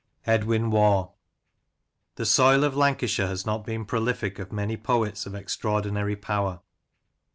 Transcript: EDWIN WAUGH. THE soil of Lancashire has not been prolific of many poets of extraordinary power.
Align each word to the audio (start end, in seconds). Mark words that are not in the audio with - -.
EDWIN 0.25 0.71
WAUGH. 0.71 1.11
THE 2.15 2.25
soil 2.25 2.63
of 2.63 2.75
Lancashire 2.75 3.27
has 3.27 3.45
not 3.45 3.63
been 3.67 3.85
prolific 3.85 4.39
of 4.39 4.51
many 4.51 4.75
poets 4.75 5.27
of 5.27 5.35
extraordinary 5.35 6.15
power. 6.15 6.61